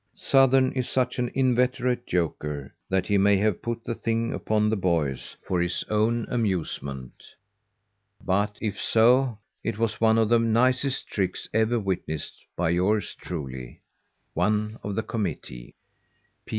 [0.15, 4.75] Sothern is such an inveterate joker that he may have put the thing upon the
[4.75, 7.13] boys for his own amusement;
[8.25, 13.79] but if so, it was one of the nicest tricks ever witnessed by yours truly,
[14.33, 15.75] ONE OF THE COMMITTEE.